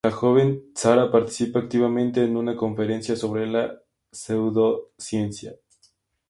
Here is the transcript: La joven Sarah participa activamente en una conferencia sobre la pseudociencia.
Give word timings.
La 0.03 0.09
joven 0.11 0.59
Sarah 0.73 1.11
participa 1.11 1.59
activamente 1.59 2.23
en 2.23 2.35
una 2.35 2.55
conferencia 2.55 3.15
sobre 3.15 3.45
la 3.45 3.83
pseudociencia. 4.11 5.53